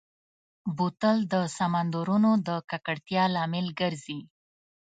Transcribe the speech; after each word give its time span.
بوتل 0.77 1.17
د 1.33 1.35
سمندرونو 1.57 2.31
د 2.47 2.49
ککړتیا 2.69 3.23
لامل 3.35 3.67
ګرځي. 3.79 4.19